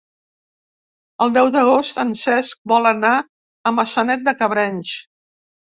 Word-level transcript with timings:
El 1.25 1.33
deu 1.35 1.49
d'agost 1.57 2.01
en 2.05 2.15
Cesc 2.23 2.59
vol 2.75 2.93
anar 2.95 3.13
a 3.73 3.77
Maçanet 3.79 4.27
de 4.31 4.37
Cabrenys. 4.43 4.99